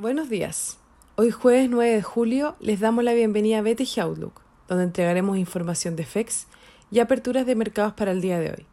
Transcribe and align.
Buenos 0.00 0.28
días. 0.28 0.78
Hoy 1.16 1.32
jueves 1.32 1.68
9 1.68 1.92
de 1.92 2.02
julio 2.02 2.54
les 2.60 2.78
damos 2.78 3.02
la 3.02 3.14
bienvenida 3.14 3.58
a 3.58 3.62
BTG 3.62 3.98
Outlook, 4.00 4.42
donde 4.68 4.84
entregaremos 4.84 5.36
información 5.36 5.96
de 5.96 6.06
FEX 6.06 6.46
y 6.92 7.00
aperturas 7.00 7.46
de 7.46 7.56
mercados 7.56 7.94
para 7.94 8.12
el 8.12 8.20
día 8.20 8.38
de 8.38 8.50
hoy. 8.50 8.66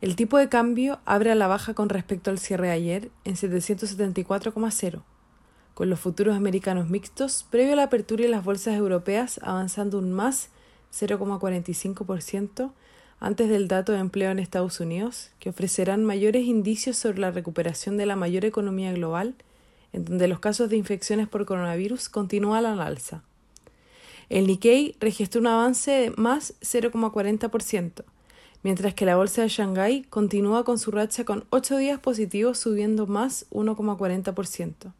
El 0.00 0.16
tipo 0.16 0.38
de 0.38 0.48
cambio 0.48 1.00
abre 1.04 1.32
a 1.32 1.34
la 1.34 1.48
baja 1.48 1.74
con 1.74 1.90
respecto 1.90 2.30
al 2.30 2.38
cierre 2.38 2.68
de 2.68 2.72
ayer 2.72 3.10
en 3.24 3.34
774,0, 3.34 5.02
con 5.74 5.90
los 5.90 6.00
futuros 6.00 6.34
americanos 6.34 6.88
mixtos 6.88 7.44
previo 7.50 7.74
a 7.74 7.76
la 7.76 7.82
apertura 7.82 8.24
y 8.24 8.28
las 8.28 8.42
bolsas 8.42 8.74
europeas 8.74 9.38
avanzando 9.42 9.98
un 9.98 10.14
más 10.14 10.48
0,45% 10.94 12.72
antes 13.20 13.50
del 13.50 13.68
dato 13.68 13.92
de 13.92 13.98
empleo 13.98 14.30
en 14.30 14.38
Estados 14.38 14.80
Unidos, 14.80 15.28
que 15.40 15.50
ofrecerán 15.50 16.06
mayores 16.06 16.46
indicios 16.46 16.96
sobre 16.96 17.18
la 17.18 17.32
recuperación 17.32 17.98
de 17.98 18.06
la 18.06 18.16
mayor 18.16 18.46
economía 18.46 18.94
global 18.94 19.34
en 19.92 20.04
donde 20.04 20.28
los 20.28 20.40
casos 20.40 20.70
de 20.70 20.76
infecciones 20.76 21.28
por 21.28 21.46
coronavirus 21.46 22.08
continúan 22.08 22.66
al 22.66 22.80
alza. 22.80 23.22
El 24.28 24.46
Nikkei 24.46 24.96
registró 25.00 25.40
un 25.40 25.46
avance 25.46 25.90
de 25.90 26.10
más 26.10 26.54
0,40%, 26.60 28.04
mientras 28.62 28.94
que 28.94 29.06
la 29.06 29.16
bolsa 29.16 29.42
de 29.42 29.48
Shanghái 29.48 30.02
continúa 30.04 30.64
con 30.64 30.78
su 30.78 30.90
racha 30.90 31.24
con 31.24 31.44
8 31.50 31.76
días 31.76 32.00
positivos 32.00 32.58
subiendo 32.58 33.06
más 33.06 33.46
1,40%. 33.50 34.92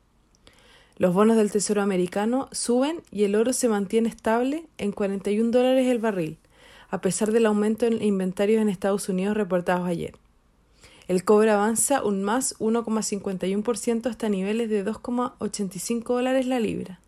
Los 0.99 1.13
bonos 1.13 1.37
del 1.37 1.51
Tesoro 1.51 1.83
americano 1.83 2.49
suben 2.53 3.03
y 3.11 3.25
el 3.25 3.35
oro 3.35 3.53
se 3.53 3.69
mantiene 3.69 4.09
estable 4.09 4.67
en 4.79 4.93
41 4.93 5.51
dólares 5.51 5.89
el 5.89 5.99
barril, 5.99 6.39
a 6.89 7.01
pesar 7.01 7.33
del 7.33 7.47
aumento 7.47 7.85
en 7.85 8.03
inventarios 8.03 8.63
en 8.63 8.69
Estados 8.69 9.09
Unidos 9.09 9.37
reportados 9.37 9.87
ayer. 9.87 10.15
El 11.09 11.23
cobre 11.23 11.53
avanza 11.53 12.03
un 12.03 12.25
más 12.25 12.59
1,51% 12.59 14.07
hasta 14.11 14.29
niveles 14.29 14.69
de 14.69 14.85
2,85 14.85 16.03
dólares 16.05 16.47
la 16.47 16.59
libra, 16.59 16.99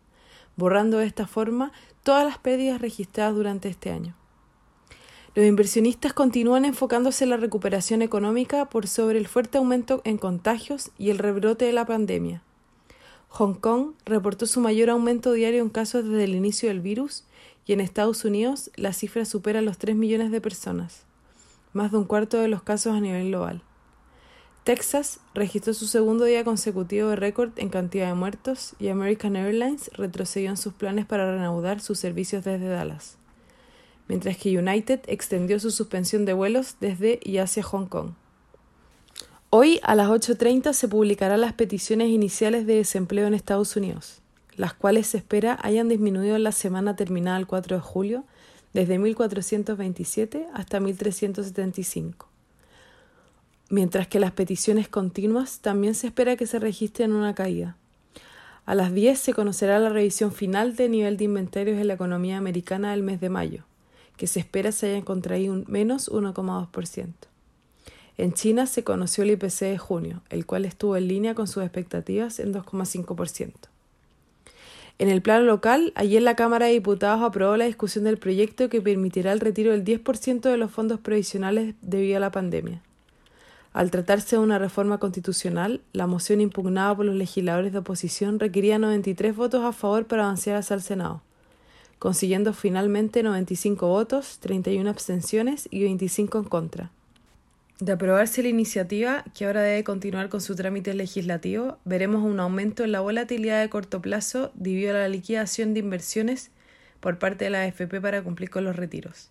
borrando 0.55 0.99
de 0.99 1.05
esta 1.05 1.27
forma 1.27 1.73
todas 2.03 2.23
las 2.23 2.37
pérdidas 2.37 2.79
registradas 2.79 3.35
durante 3.35 3.67
este 3.67 3.91
año. 3.91 4.15
Los 5.35 5.45
inversionistas 5.45 6.13
continúan 6.13 6.63
enfocándose 6.63 7.25
en 7.25 7.29
la 7.31 7.37
recuperación 7.37 8.01
económica 8.01 8.69
por 8.69 8.87
sobre 8.87 9.19
el 9.19 9.27
fuerte 9.27 9.57
aumento 9.57 10.01
en 10.05 10.17
contagios 10.17 10.91
y 10.97 11.09
el 11.09 11.17
rebrote 11.17 11.65
de 11.65 11.73
la 11.73 11.85
pandemia. 11.85 12.41
Hong 13.27 13.55
Kong 13.55 13.91
reportó 14.05 14.47
su 14.47 14.61
mayor 14.61 14.89
aumento 14.89 15.33
diario 15.33 15.61
en 15.61 15.69
casos 15.69 16.05
desde 16.05 16.23
el 16.23 16.35
inicio 16.35 16.69
del 16.69 16.79
virus 16.79 17.25
y 17.65 17.73
en 17.73 17.81
Estados 17.81 18.23
Unidos 18.25 18.71
la 18.75 18.93
cifra 18.93 19.25
supera 19.25 19.61
los 19.61 19.77
3 19.77 19.95
millones 19.95 20.31
de 20.31 20.41
personas, 20.41 21.03
más 21.73 21.91
de 21.91 21.97
un 21.97 22.05
cuarto 22.05 22.39
de 22.39 22.47
los 22.47 22.63
casos 22.63 22.95
a 22.95 23.01
nivel 23.01 23.27
global. 23.27 23.61
Texas 24.63 25.19
registró 25.33 25.73
su 25.73 25.87
segundo 25.87 26.25
día 26.25 26.43
consecutivo 26.43 27.09
de 27.09 27.15
récord 27.15 27.51
en 27.57 27.69
cantidad 27.69 28.07
de 28.07 28.13
muertos 28.13 28.75
y 28.77 28.89
American 28.89 29.35
Airlines 29.35 29.89
retrocedió 29.93 30.49
en 30.49 30.57
sus 30.57 30.73
planes 30.73 31.05
para 31.05 31.31
reanudar 31.31 31.79
sus 31.79 31.97
servicios 31.97 32.43
desde 32.43 32.67
Dallas, 32.67 33.17
mientras 34.07 34.37
que 34.37 34.57
United 34.57 34.99
extendió 35.07 35.59
su 35.59 35.71
suspensión 35.71 36.25
de 36.25 36.33
vuelos 36.33 36.75
desde 36.79 37.19
y 37.23 37.37
hacia 37.37 37.63
Hong 37.63 37.87
Kong. 37.87 38.11
Hoy 39.49 39.79
a 39.81 39.95
las 39.95 40.09
8.30 40.09 40.73
se 40.73 40.87
publicarán 40.87 41.41
las 41.41 41.53
peticiones 41.53 42.09
iniciales 42.09 42.67
de 42.67 42.75
desempleo 42.75 43.25
en 43.25 43.33
Estados 43.33 43.75
Unidos, 43.75 44.21
las 44.55 44.73
cuales 44.73 45.07
se 45.07 45.17
espera 45.17 45.57
hayan 45.63 45.89
disminuido 45.89 46.35
en 46.35 46.43
la 46.43 46.51
semana 46.51 46.95
terminada 46.95 47.39
el 47.39 47.47
4 47.47 47.77
de 47.77 47.81
julio 47.81 48.25
desde 48.73 48.99
1.427 48.99 50.47
hasta 50.53 50.79
1.375 50.79 52.28
mientras 53.69 54.07
que 54.07 54.19
las 54.19 54.31
peticiones 54.31 54.87
continuas 54.87 55.59
también 55.59 55.95
se 55.95 56.07
espera 56.07 56.35
que 56.35 56.47
se 56.47 56.59
registren 56.59 57.13
una 57.13 57.35
caída. 57.35 57.77
A 58.65 58.75
las 58.75 58.93
10 58.93 59.17
se 59.17 59.33
conocerá 59.33 59.79
la 59.79 59.89
revisión 59.89 60.31
final 60.31 60.75
del 60.75 60.91
nivel 60.91 61.17
de 61.17 61.23
inventarios 61.23 61.79
en 61.79 61.87
la 61.87 61.95
economía 61.95 62.37
americana 62.37 62.91
del 62.91 63.03
mes 63.03 63.19
de 63.19 63.29
mayo, 63.29 63.63
que 64.17 64.27
se 64.27 64.39
espera 64.39 64.71
se 64.71 64.91
haya 64.91 65.05
contraído 65.05 65.53
un 65.53 65.65
menos 65.67 66.09
1,2%. 66.11 67.13
En 68.17 68.33
China 68.33 68.65
se 68.65 68.83
conoció 68.83 69.23
el 69.23 69.31
IPC 69.31 69.59
de 69.61 69.77
junio, 69.77 70.21
el 70.29 70.45
cual 70.45 70.65
estuvo 70.65 70.97
en 70.97 71.07
línea 71.07 71.35
con 71.35 71.47
sus 71.47 71.63
expectativas 71.63 72.39
en 72.39 72.53
2,5%. 72.53 73.53
En 74.99 75.07
el 75.07 75.21
plano 75.21 75.45
local, 75.45 75.93
ayer 75.95 76.21
la 76.21 76.35
Cámara 76.35 76.65
de 76.65 76.73
Diputados 76.73 77.23
aprobó 77.23 77.55
la 77.55 77.63
discusión 77.63 78.03
del 78.03 78.17
proyecto 78.17 78.67
que 78.67 78.81
permitirá 78.81 79.31
el 79.31 79.39
retiro 79.39 79.71
del 79.71 79.85
10% 79.85 80.41
de 80.41 80.57
los 80.57 80.69
fondos 80.69 80.99
provisionales 80.99 81.75
debido 81.81 82.17
a 82.17 82.19
la 82.19 82.31
pandemia. 82.31 82.83
Al 83.71 83.91
tratarse 83.91 84.35
de 84.35 84.41
una 84.41 84.57
reforma 84.57 84.97
constitucional, 84.97 85.81
la 85.93 86.07
moción 86.07 86.41
impugnada 86.41 86.95
por 86.95 87.05
los 87.05 87.15
legisladores 87.15 87.71
de 87.71 87.79
oposición 87.79 88.39
requería 88.39 88.79
93 88.79 89.35
votos 89.35 89.63
a 89.63 89.73
favor 89.73 90.07
para 90.07 90.23
avanzar 90.23 90.55
hacia 90.55 90.73
el 90.73 90.81
Senado, 90.81 91.21
consiguiendo 91.99 92.53
finalmente 92.53 93.21
95 93.21 93.87
votos, 93.87 94.39
31 94.39 94.89
abstenciones 94.89 95.67
y 95.69 95.83
25 95.83 96.39
en 96.39 96.43
contra. 96.45 96.91
De 97.79 97.93
aprobarse 97.93 98.43
la 98.43 98.49
iniciativa, 98.49 99.23
que 99.33 99.45
ahora 99.45 99.61
debe 99.61 99.83
continuar 99.85 100.29
con 100.29 100.41
su 100.41 100.55
trámite 100.55 100.93
legislativo, 100.93 101.77
veremos 101.85 102.23
un 102.23 102.39
aumento 102.39 102.83
en 102.83 102.91
la 102.91 102.99
volatilidad 102.99 103.61
de 103.61 103.69
corto 103.69 104.01
plazo 104.01 104.51
debido 104.55 104.95
a 104.95 104.99
la 104.99 105.07
liquidación 105.07 105.73
de 105.73 105.79
inversiones 105.79 106.51
por 106.99 107.19
parte 107.19 107.45
de 107.45 107.51
la 107.51 107.61
AFP 107.61 108.01
para 108.01 108.23
cumplir 108.23 108.49
con 108.49 108.65
los 108.65 108.75
retiros. 108.75 109.29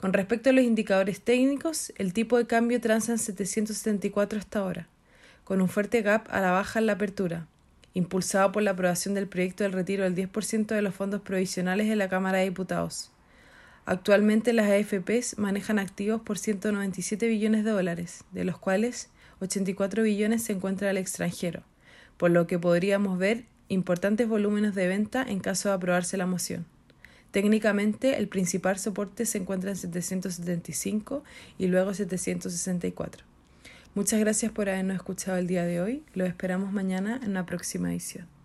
Con 0.00 0.14
respecto 0.14 0.48
a 0.48 0.54
los 0.54 0.64
indicadores 0.64 1.20
técnicos, 1.20 1.92
el 1.98 2.14
tipo 2.14 2.38
de 2.38 2.46
cambio 2.46 2.80
transa 2.80 3.12
en 3.12 3.18
774 3.18 4.38
hasta 4.38 4.60
ahora, 4.60 4.88
con 5.44 5.60
un 5.60 5.68
fuerte 5.68 6.00
gap 6.00 6.26
a 6.30 6.40
la 6.40 6.52
baja 6.52 6.78
en 6.78 6.86
la 6.86 6.94
apertura, 6.94 7.46
impulsado 7.92 8.50
por 8.50 8.62
la 8.62 8.70
aprobación 8.70 9.12
del 9.12 9.28
proyecto 9.28 9.62
del 9.62 9.74
retiro 9.74 10.04
del 10.04 10.14
10% 10.14 10.68
de 10.68 10.80
los 10.80 10.94
fondos 10.94 11.20
provisionales 11.20 11.88
en 11.88 11.98
la 11.98 12.08
Cámara 12.08 12.38
de 12.38 12.44
Diputados. 12.44 13.10
Actualmente 13.84 14.54
las 14.54 14.70
AFPs 14.70 15.36
manejan 15.36 15.78
activos 15.78 16.22
por 16.22 16.38
197 16.38 17.28
billones 17.28 17.62
de 17.62 17.70
dólares, 17.70 18.24
de 18.32 18.44
los 18.44 18.56
cuales 18.56 19.10
84 19.40 20.02
billones 20.02 20.42
se 20.44 20.54
encuentran 20.54 20.88
al 20.88 20.96
extranjero, 20.96 21.62
por 22.16 22.30
lo 22.30 22.46
que 22.46 22.58
podríamos 22.58 23.18
ver 23.18 23.44
importantes 23.68 24.26
volúmenes 24.26 24.74
de 24.74 24.88
venta 24.88 25.22
en 25.22 25.40
caso 25.40 25.68
de 25.68 25.74
aprobarse 25.74 26.16
la 26.16 26.24
moción. 26.24 26.64
Técnicamente, 27.30 28.18
el 28.18 28.28
principal 28.28 28.78
soporte 28.78 29.24
se 29.24 29.38
encuentra 29.38 29.70
en 29.70 29.76
775 29.76 31.22
y 31.58 31.68
luego 31.68 31.94
764. 31.94 33.24
Muchas 33.94 34.20
gracias 34.20 34.52
por 34.52 34.68
habernos 34.68 34.96
escuchado 34.96 35.38
el 35.38 35.46
día 35.46 35.64
de 35.64 35.80
hoy. 35.80 36.02
Lo 36.14 36.24
esperamos 36.24 36.72
mañana 36.72 37.20
en 37.22 37.34
la 37.34 37.46
próxima 37.46 37.90
edición. 37.90 38.39